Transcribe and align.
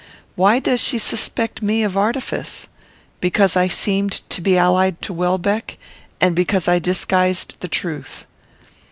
Why 0.35 0.57
does 0.57 0.79
she 0.79 0.97
suspect 0.97 1.61
me 1.61 1.83
of 1.83 1.95
artifice? 1.95 2.65
Because 3.19 3.55
I 3.55 3.67
seemed 3.67 4.27
to 4.31 4.41
be 4.41 4.57
allied 4.57 4.99
to 5.03 5.13
Welbeck, 5.13 5.77
and 6.19 6.35
because 6.35 6.67
I 6.67 6.79
disguised 6.79 7.53
the 7.59 7.67
truth. 7.67 8.25